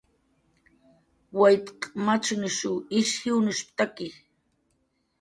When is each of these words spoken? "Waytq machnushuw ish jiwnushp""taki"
"Waytq 1.39 1.79
machnushuw 2.05 2.77
ish 2.99 3.15
jiwnushp""taki" 3.21 4.07